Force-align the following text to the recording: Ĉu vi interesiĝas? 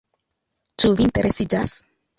Ĉu 0.83 0.93
vi 0.97 1.07
interesiĝas? 1.09 1.81